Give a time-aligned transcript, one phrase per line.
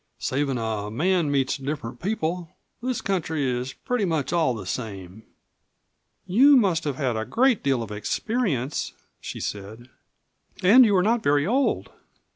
[0.17, 2.49] Savin' a man meets different people,
[2.81, 5.21] this country is pretty much all the same."
[6.25, 9.91] "You must have had a great deal of experience," she said.
[10.63, 11.91] "And you are not very old."